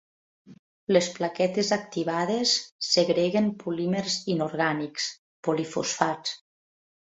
Les 0.95 1.09
plaquetes 1.17 1.69
activades 1.77 2.55
segreguen 2.93 3.53
polímers 3.67 4.19
inorgànics, 4.37 5.09
polifosfats. 5.51 6.39